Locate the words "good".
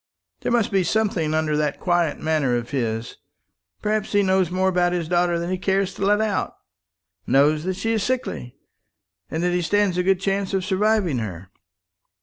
10.03-10.19